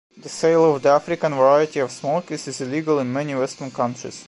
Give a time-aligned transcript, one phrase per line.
[0.17, 4.19] The sale of the African variety of smokies is illegal in many western countries.